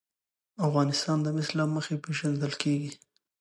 افغانستان 0.67 1.17
د 1.21 1.27
مس 1.35 1.49
له 1.57 1.65
مخې 1.75 1.95
پېژندل 2.03 2.53
کېږي. 2.63 2.91